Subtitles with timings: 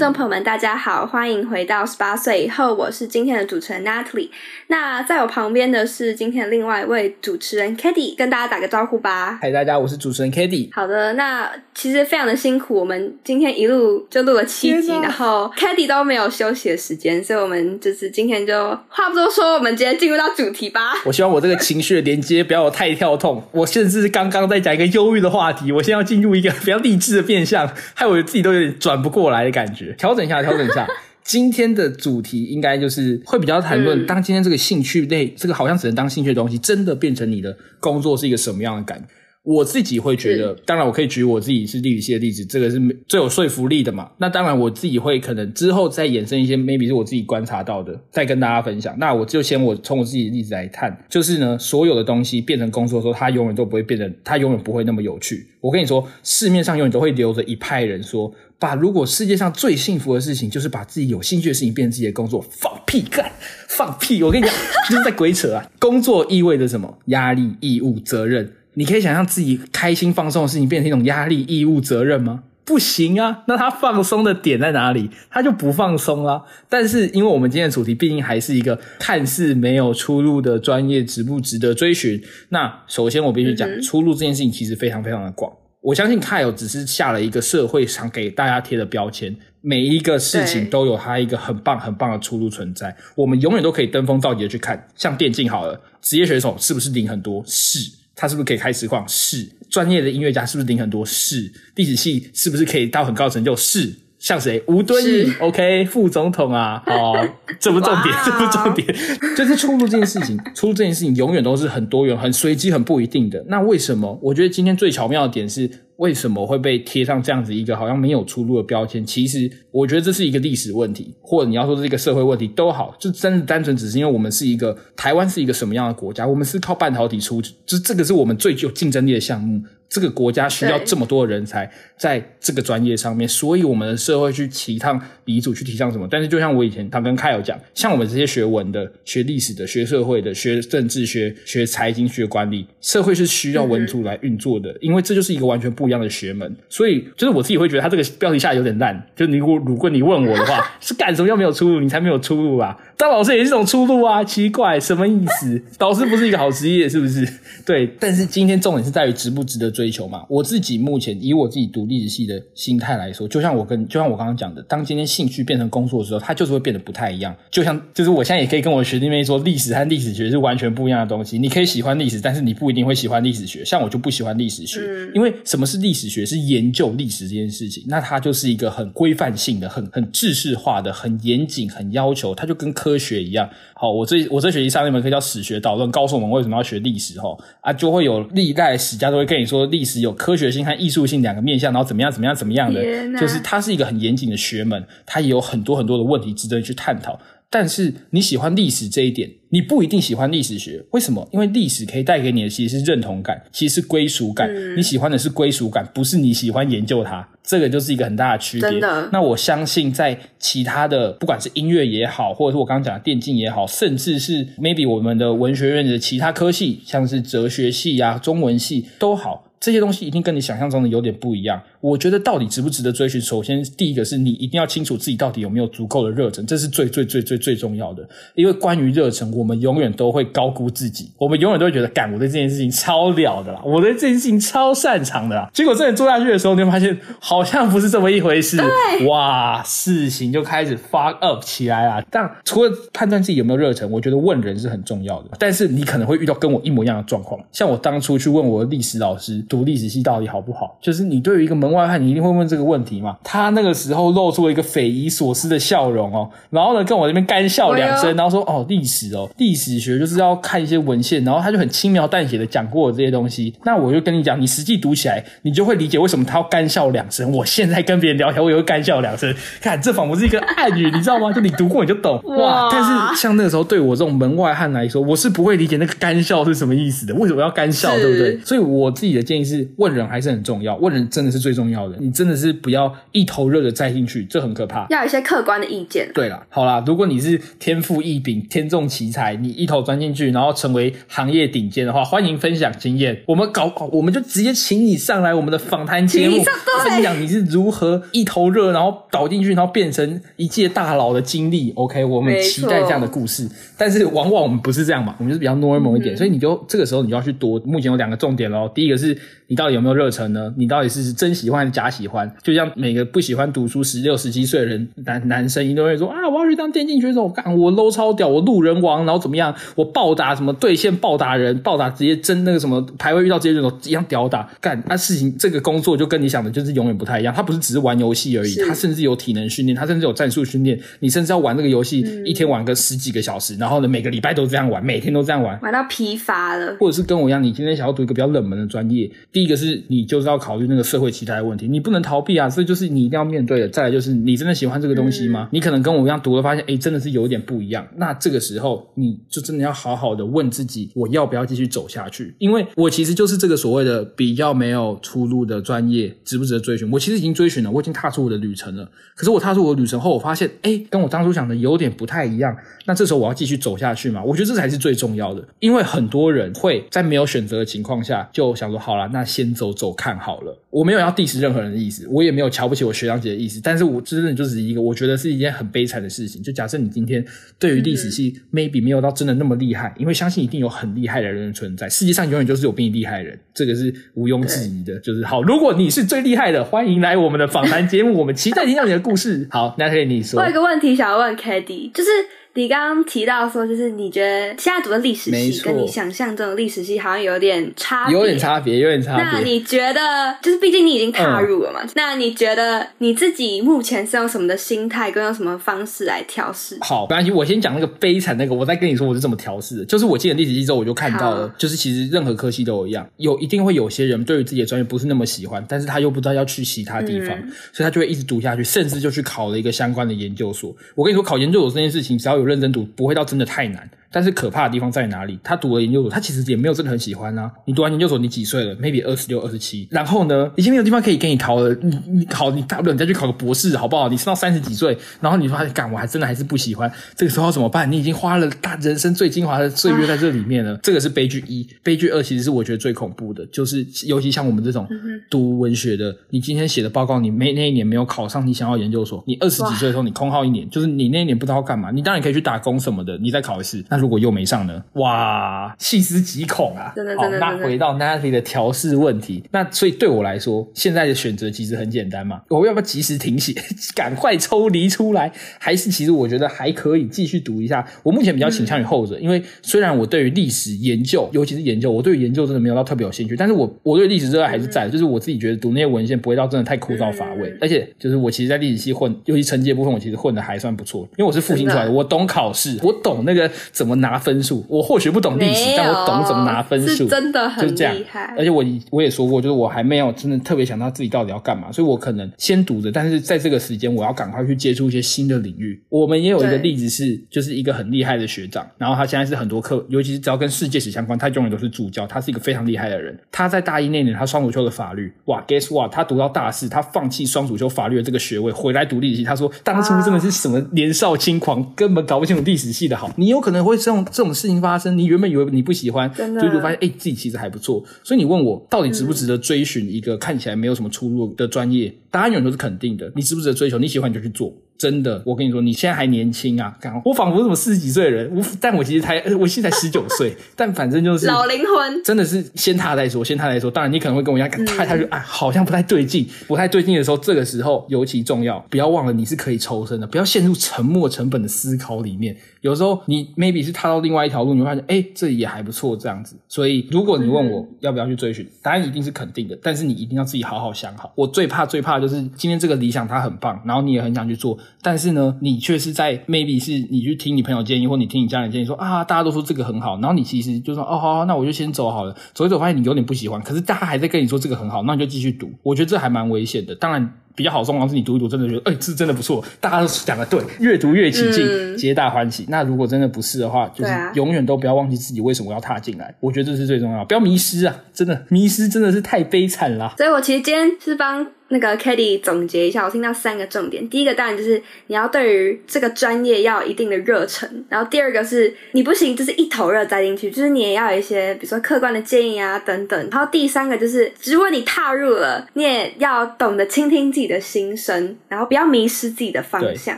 [0.00, 4.30] 众朋友们，大家好，欢迎回到十八岁以后，我是今天的主持人 Natalie。
[4.68, 9.38] 那在我旁边的是今天的另外一位主持人 k a t i e 跟大家打个招呼吧。
[9.42, 20.94] 嗨，大家，我是主持人 k a t i e 好的，那其实非常的辛苦，我们今天一路就录了七集，然后 k a t i e 都没有休息的时间，所以我们就是今天就话不多说，我们直接进入到主题吧。
[21.04, 29.89] 我希望我这个情绪的连接不要有太跳痛，我甚至是刚刚在讲一个忧郁的话题，我现在要进入一个比较励志的变相，害我自己都有点转不过来的感觉。
[29.96, 30.86] 调整一下，调整一下。
[31.22, 39.06] 今天的主题应该就是会比较谈论，当今天这个兴趣类，这个好像只能当兴趣的东西，真的变成你的工作是一个什么样的感觉？
[39.42, 44.10] 我自己会觉得，当然我可以举我自己是地理系的例子，这个是最有说服力的嘛。
[44.18, 48.94] 那当然我自己会可能之后再衍生一些，maybe 是我自己观察到的，再跟大家分享。
[48.98, 55.46] 那我就先我从我自己的例子来看，就是呢，所有的东西变成工作的时候，它永远都不会变得，它永远不会那么有趣。
[55.62, 63.32] 我跟你说，市面上永远都会留着一派人说，把如果世界上最幸福的事情就是把自己有兴趣的事情变成自己的工作，放屁干，
[63.68, 64.22] 放屁！
[64.22, 64.54] 我跟你讲，
[64.90, 65.66] 就是在鬼扯啊。
[65.78, 66.98] 工作意味着什么？
[67.06, 68.52] 压力、义务、责任。
[68.74, 72.44] 你可以想象自己开心放松的事情变成一种压力、义务、责任吗？
[72.62, 73.42] 不行啊！
[73.48, 75.10] 那他放松的点在哪里？
[75.28, 76.40] 他就不放松啊。
[76.68, 82.22] 但是，因为我们今天的主题毕竟还是一个看似没有出路的专业，值不值得追寻？
[82.50, 85.52] 那首先我必须讲，出路这件事情其实非常非常的广。
[85.80, 92.94] 我相信 Kyle 只是下了一个社会上给大家贴的标签，每一个事情都有它一个很棒很棒的出路存在。
[93.16, 97.42] 我们永远都可以登峰造极的去看，像电竞好了，职业选手是不是领很多？
[97.44, 97.98] 是。
[98.20, 99.02] 他是不是可以开实况？
[99.08, 101.06] 是专业的音乐家是不是领很多？
[101.06, 103.56] 是历史系是不是可以到很高成就？
[103.56, 104.62] 是像谁？
[104.66, 107.26] 吴敦义，OK，副总统啊，哦，
[107.58, 108.86] 这不重点，这不重点，
[109.34, 113.42] 就是出路这件事情， 出路这件事情永远都是很多元、很随机、很不一定的。
[113.48, 114.18] 那为什么？
[114.22, 115.70] 我觉得今天最巧妙的点是。
[116.00, 119.04] 为什么会被贴上这样子一个好像没有出路的标签？
[119.04, 126.26] 其实我觉得这是一个历史问题，或者你要说是一个社会问题都好，就真的单纯只是因为我们是一个台湾是一个什么样的国家？
[126.26, 129.62] 我们是靠半导体出，就这个是我们最具有竞争力的项目。
[129.90, 136.06] 这个国家需要这么多人才在这个专业上面，所以我们的社会去提倡鼻祖，去提倡什么？
[136.08, 146.56] 但是就像我以前他跟凯友讲，像我们这些学文的、学历史的、学社会的、学政治学、学财经、学管理，社会是需要文组来运作的，因为这就是一个完全不一样的学门。
[146.68, 149.04] 所以就是我自己会觉得他这个标题下有点烂。
[149.16, 151.80] 就你如果如果你问我的话， 是干什么要没有出路？
[151.80, 152.76] 你才没有出路啊！
[152.96, 154.22] 当老师也是一种出路啊！
[154.22, 155.60] 奇怪，什么意思？
[155.76, 157.26] 导师不是一个好职业，是不是？
[157.66, 157.86] 对。
[157.98, 160.26] 但是今天重点是在于值不值得追求嘛？
[160.28, 167.34] 我自己目前以我自己读历史系的心态来说，就像我跟就像我刚刚讲的，当今天兴趣变成工作的时候，它就是会变得不太一样。
[167.50, 171.38] 就像就是我现在也可以跟我学弟妹说，历史和历史学是完全不一样的东西。
[171.38, 173.64] 你可以喜欢历史，但是你不一定会喜欢历史学。
[173.64, 174.80] 像我就不喜欢历史学，
[175.14, 176.26] 因为什么是历史学？
[176.26, 183.48] 是研究历史这件事情，那它就是一个很规范性的、很很制式化的、很严谨、很要求，它就跟科学一样。
[183.74, 187.18] 好，我这我这学期上一门课叫史学导论，告诉我们为什么要学历史。
[187.18, 192.82] 哈啊，就会有历代史家都会跟你说，历史有科学性和艺术性两个面向，然后怎么样怎么样怎么样的，
[193.18, 197.18] 就是它是一个很严谨的学门，它也有很多很多的问题值得去探讨。
[197.52, 200.84] 但是你喜欢历史这一点，你不一定喜欢历史学。
[200.92, 201.28] 为什么？
[201.32, 204.48] 因为历史可以带给你的其实是认同感，其实是归属感。
[204.76, 207.28] 你喜欢的是归属感，不是你喜欢研究它。
[207.42, 208.70] 这个就是一个很大的区别。
[209.10, 219.49] 那我相信，在其他的，不管是音乐也好，或者是我刚刚讲的电竞也好，甚至是 maybe 我们的文学院的其他科系，像是哲学系呀、中文系都好。
[219.60, 221.60] 这些东西一定跟你想象中的有点不一样。
[221.82, 223.20] 我觉得到底值不值得追寻？
[223.20, 228.08] 首先，第一个是你一定要清楚自己到底有没有足够的热忱，这是最最最最最重要的。
[228.34, 235.50] 因为关于热忱，我们永远都会高估自己，我们永远都会觉得，干我对这件事情超了的啦，我对这件事情超擅长的啦。
[235.52, 238.58] 结果真的做下去的时候，你会发现好像不是这么一回事。
[239.06, 242.02] 哇，事情就开始 fuck up 起来了。
[242.10, 245.28] 但除了判断自己有没有热忱，我觉得问人是很重要的。
[245.38, 249.44] 但是你可能会遇到跟我一模一样的状况，像我当初去问我的历史老师。
[249.50, 250.78] 读历史系到底好不好？
[250.80, 253.16] 就是你对于一个门外汉，你一定会问这个问题嘛？
[253.24, 263.52] 他那个时候露出了一个匪夷所思的笑容哦，然后呢，跟我这边干笑两声，然后说：“哦，历史哦，历史学就是要看一些文献。”然后他就很轻描淡写的讲过这些东西。
[263.64, 267.28] 那我就跟你讲，你实际读起来，你就会理解为什么他要干笑两声。
[267.32, 269.34] 我现在跟别人聊天，我也会干笑两声。
[269.60, 271.32] 看，这仿佛是一个暗语，你知道吗？
[271.32, 272.68] 就你读过你就懂哇。
[272.70, 277.12] 但是像那个时候对我这种门外汉来说，我是不会理解那个干笑是什么意思的。
[277.16, 278.38] 为什么要干笑，对不对？
[278.44, 279.39] 所以我自己的建议。
[279.40, 281.96] 议是问人还是很重要，问人真的是最重要的。
[281.98, 284.86] 你真的是不要一头热的栽进去，这很可怕。
[284.90, 286.10] 要有一些客观的意见。
[286.14, 293.22] 对了，好啦，如果你是天赋异禀、天纵奇才，你一头钻进去，然后成为行业顶尖的话，欢迎分享经验。
[293.26, 296.42] 我们搞，我们就直接请你上来我们的访谈节目，
[296.84, 301.72] 分享你是如何一头热，然后倒进去，然后变成一届大佬的经历。
[301.76, 303.48] OK，我们期待这样的故事。
[303.76, 307.58] 但是往往我们不是这样嘛，我们就是比较 normal 一点，所以你就这个时候你就要去多。
[307.60, 309.16] 目前有两个重点喽，第一个是
[309.48, 310.52] 你到底有没有热忱呢？
[310.56, 312.30] 你到底是真喜欢还是假喜欢？
[312.42, 319.54] 就像每个不喜欢读书十六十七岁的人男男生，一定会说啊，我要去当电竞选手，干我 low 超屌，我路人王，然后怎么样？
[319.74, 324.80] 我暴打什么对线暴打人，暴打直接争那个什么排位遇到这些选手一样屌打干。
[324.86, 343.68] 那事情这个工作就跟你想的就是永远不太一样，他不是只是玩游戏而已，他甚至有体能训练，他甚至有战术训练，你甚至要玩这个游戏一天玩个十几个小时，然后呢每个礼拜都这样玩，每天都这样玩，玩到疲乏了，或者是跟我一样，你今天想要读一个比较冷门的专业，第一个是你就是要考虑那个社会期待的问题，你不能逃避啊，这就是你一定要面对的。
[343.68, 345.48] 再来就是你真的喜欢这个东西吗？
[345.52, 352.34] 你可能跟我一样读了，发现哎真的是有点不一样，那这个时候你就真的要好好的问自己，我要不要继续走下去？
[352.38, 356.90] 因为我其实就是这个所谓的比较没有出路的专业，值不值得追寻？
[356.90, 358.90] 我其实已经追寻了，我已经踏出我的旅程了。
[359.14, 362.56] 可是我踏出我的旅程后，我发现哎，跟我当初想的有点不太一样。
[362.86, 364.22] 那这时候我要继续走下去嘛？
[364.22, 370.56] 我觉得这才是最重要的，因为很多人会在没有选择的情况下，就想说好了，那先走走看好了。
[370.70, 376.42] 我没有要 diss 任何人的意思，我也没有瞧不起我学长姐的意思，但是我真的就是一个我觉得是一件很悲惨的事情。
[376.42, 377.24] 就假设你今天
[377.58, 384.98] 对于历史系 maybe 没有到真的那么厉害，因为相信一定有很厉害的人存在，世界上永远就是有比你厉害的人，这个是毋庸置疑的。
[385.00, 389.48] 就是好，如果你是最厉害的，欢迎来我们的访谈节目，我们期待听到你的故事。
[389.50, 390.38] 好，Natalie，你说。
[390.40, 392.10] 我有一个问题想要问 k a d y 就是。
[392.54, 399.24] 你刚刚提到说，就是你觉得现在读的历史系跟你想象中的历史系好像有点差，有点差别，有点差别。
[399.24, 401.80] 那你觉得，就是毕竟你已经踏入了嘛？
[401.94, 406.76] 那你觉得你自己目前是用什么的心态，跟用什么方式来调试？
[406.80, 409.84] 好，没关系，我先讲那个悲惨那个，我再跟你说我是怎么调试的。
[409.84, 417.28] 就是我进了历史系之后，我就看到了，就是其实任何科系都有一样，有一定会有些人对于自己的专业不是那么喜欢，但是他又不知道要去其他地方，
[417.72, 420.74] 所以他就会一直读下去，甚至就去考了一个相关的研究所。
[420.96, 423.24] 我跟你说，考研究所这件事情，只要有认真读，不会到。
[423.24, 423.88] 真的太难。
[424.12, 425.38] 但是可怕的地方在哪里？
[425.42, 427.50] 他读了研究所，他其实也没有真的很喜欢啊。
[427.64, 429.86] 你读完研究所，你几岁了？maybe 二十六、二十七。
[429.90, 431.74] 然后呢，已经没有地方可以给你逃了。
[431.82, 434.08] 你你考，你大不了你再去考个博士，好不好？
[434.08, 436.90] 你上到三十几岁，然后你说干，我还真的还是不喜欢。
[437.14, 437.90] 这个时候怎么办？
[437.90, 440.76] 你已经花了大人生最精华的岁月在这里面了。
[440.82, 444.88] 这个是悲剧一，悲剧二其实是我觉得最恐怖的，就是尤其像我们这种
[445.30, 451.90] 读文学的，你今天写的报告，你没那一年没有考上你想要研究所，你二十几岁的时候你空耗一年，就是你那一年不知道干嘛。
[451.92, 453.84] 你当然可以去打工什么的，你再考一次。
[453.88, 454.82] 那如果又没上呢？
[454.94, 456.92] 哇，细思极恐啊！
[456.96, 457.38] 真的，真的。
[457.38, 462.40] 那回到 Natalie 的调试问题，那所以对我来说，现在的选择其实很简单嘛。
[462.48, 463.54] 我要不要及时停写，
[463.94, 465.30] 赶快抽离出来？
[465.58, 467.86] 还是其实我觉得还可以继续读一下？
[468.02, 484.64] 我目前比较倾向于后者，因为虽然我对于历史研究，尤其是研究，我对于研究真的没有到特别有兴趣，但是我我对历史热爱还是在，就是我自己觉得读那些文献不会到真的太枯燥乏味，而且就是我其实，在历史系混，尤其成绩部分，我其实混的还算不错，因为我是复兴出来的，我懂考试，我懂那个怎么拿分数。
[484.68, 488.34] 我或许不懂历史，但我懂怎么拿分数，真的很厉害。
[488.36, 492.90] 而且我我也说过，就是我还没有真的特别想到自己到底要干嘛，所以我可能先读着。
[492.90, 495.80] 但是在这个时间，我要赶快去接触一些新的领域。
[495.88, 502.06] 我们也有一个例子是，就是一个很厉害的学长，然后他现在是很多课，尤其是只要跟世界史相关，他永远都是助教。
[502.06, 503.18] 他是一个非常厉害的人。
[503.30, 505.92] 他在大一那年，他双主修的法律，哇，guess what？
[505.92, 509.24] 他读到大四，他放弃双主修法律的这个学位，回来读历史系。
[509.24, 513.10] 他说，当初真的是什么年少轻狂，根本搞不清楚历史系的好。
[513.16, 514.60] 你有可能会这种这种事情。
[514.60, 517.82] 发生，你原本以为你不喜欢，所以就发现哎，自己其实还不错。
[518.04, 521.90] 所以你问我到底值不值得追寻一个看起来没有什么出路的专业？
[522.10, 523.10] 答案永远都是肯定的。
[523.16, 523.78] 你值不值得追求？
[523.78, 524.54] 你喜欢你就去做。
[524.80, 526.74] 真的，我跟你说，你现在还年轻啊！
[527.04, 530.34] 我仿佛什么四十几岁的人，我但我其实才，我现在十九岁。
[530.56, 533.70] 但反正就是老灵魂，真的是先踏再说，先踏再说。
[533.70, 542.34] 当然，你可能会跟我一样，踏他就啊，好像不太对劲，不太对劲的时候，这个时候尤其重要，不要忘了你是可以抽身的，不要陷入沉没成本的思考里面。
[542.62, 546.36] 有时候你 maybe 是踏到另外一条路，你会发现，哎，这也还不错，这样子。
[546.48, 549.58] 所以，如果你问我要不要去追寻，答案一定是肯定的。
[549.62, 551.12] 但是你一定要自己好好想好。
[551.14, 555.60] 我最怕最怕就是今天这个理想它很棒，然后你也很想去做，但是呢，你。
[555.60, 562.16] 却是在 maybe 是你去听你朋友建议，或你听你家人建议说啊，大家都说这个很好，然后你其实就说哦好，那我就先走好了。
[562.32, 565.52] 走一走发现你有点不喜欢，可是大家还在跟你说这个很好，那你就继续读。
[565.62, 566.74] 我觉得这还蛮危险的。
[566.74, 572.46] 当然比较好状况是你读一读，真的觉得，哎、这真的不错，大家都讲的对，越读越起劲，嗯皆大欢喜。
[572.48, 576.14] 那如果真的不是的话，就是永远都不要忘记自己为什么要踏进来。
[576.20, 577.74] 我觉得这是最重要，不要迷失啊！
[577.94, 579.94] 真的迷失真的是太悲惨了。
[579.96, 583.88] 所以我其实今天是帮那个 k a t i e 总结一下，我听到三个重点。
[583.88, 593.08] 第一个当然就是你要对于这个专业要有一定的热忱，然后第二个是你不行就是一头热栽进去，就是你也要有一些比如说客观的建议啊等等。
[593.10, 599.96] 然后第三个就是，如果你踏入了，你也要懂得倾听自己的心声，然后不要迷失自己的方向。，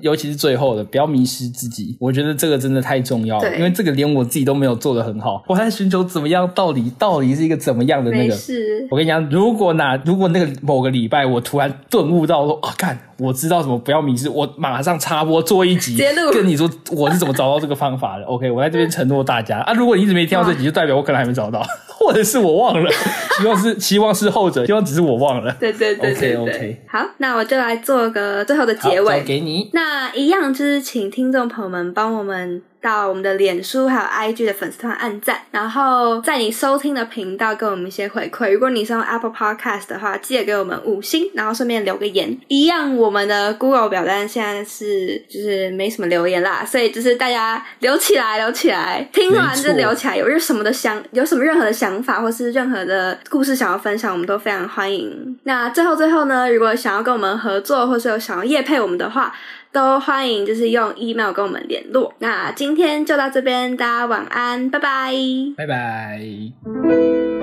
[0.00, 1.96] 尤其是最后的，不要迷失自己。
[2.00, 5.44] 我觉得这个真的太重要了，因为这个连我自己都没有做的很好。
[5.48, 8.34] 我在寻求怎么样，到底到底是一个怎么样的那个。
[8.34, 15.98] 事，我跟你讲，如果哪如果那个某个礼拜我突然顿悟到说啊，看我知道什么不要迷失，我马上插播做一集
[16.32, 18.24] 跟你说我是怎么找到这个方法的。
[18.24, 21.64] OK，我在这边承诺大家啊，如果你一直没听到这集，就代表我可能还没找到，
[21.98, 22.90] 或者是我忘了。
[23.38, 25.56] 希望是希望是后者，希望只是我忘了。
[25.60, 26.82] 对对对对对。
[27.18, 29.26] 那我就来做个最后的，结尾交。
[29.26, 29.70] 给你。
[29.72, 38.52] 那一样就是请听众朋友们帮我们到我们的脸书还有 IG 的粉丝团按赞，然后在你收听的频道给我们一些回馈。
[38.52, 42.38] 如果你是用 Apple Podcast 的话，记得给我们五星，然后顺便留个言。
[42.48, 50.16] 一样，我们的 Google 表单现在是就是没什么留言啦，所以就是大家留起来，留起来，听完就留起来。
[50.16, 55.38] 有什么的想，有什么任何的想法，或是任何的故事想要分享，我们都非常欢迎。
[55.44, 59.34] 那最后最后呢，如果想要跟我们合作，或是有想要夜配我们的话，
[59.72, 62.14] 都欢迎就是用 email 跟我们联络。
[62.18, 65.12] 那今天就到这边，大家晚安，拜拜。
[65.56, 67.37] 拜拜。